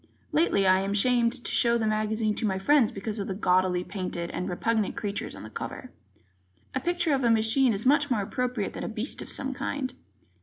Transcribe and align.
Lately, 0.31 0.65
I 0.65 0.79
am 0.79 0.93
ashamed 0.93 1.43
to 1.45 1.51
show 1.51 1.77
the 1.77 1.85
magazine 1.85 2.33
to 2.33 2.47
my 2.47 2.57
friends 2.57 2.91
because 2.91 3.19
of 3.19 3.27
the 3.27 3.35
gaudily 3.35 3.83
painted 3.83 4.31
and 4.31 4.49
repugnant 4.49 4.95
creatures 4.95 5.35
on 5.35 5.43
the 5.43 5.49
cover. 5.51 5.91
A 6.73 6.79
picture 6.79 7.13
of 7.13 7.23
a 7.23 7.29
machine 7.29 7.71
is 7.71 7.85
much 7.85 8.09
more 8.09 8.23
appropriate 8.23 8.73
than 8.73 8.83
a 8.83 8.89
beast 8.89 9.21
of 9.21 9.29
some 9.29 9.53
kind. 9.53 9.93